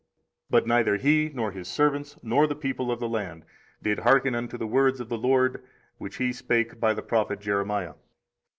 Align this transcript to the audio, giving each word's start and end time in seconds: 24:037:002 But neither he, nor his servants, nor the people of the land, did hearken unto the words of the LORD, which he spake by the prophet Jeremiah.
24:037:002 0.01 0.09
But 0.49 0.65
neither 0.65 0.95
he, 0.97 1.31
nor 1.31 1.51
his 1.51 1.67
servants, 1.67 2.17
nor 2.23 2.47
the 2.47 2.55
people 2.55 2.91
of 2.91 2.99
the 2.99 3.07
land, 3.07 3.45
did 3.83 3.99
hearken 3.99 4.33
unto 4.33 4.57
the 4.57 4.65
words 4.65 4.99
of 4.99 5.09
the 5.09 5.15
LORD, 5.19 5.63
which 5.99 6.15
he 6.15 6.33
spake 6.33 6.79
by 6.79 6.95
the 6.95 7.03
prophet 7.03 7.39
Jeremiah. 7.39 7.93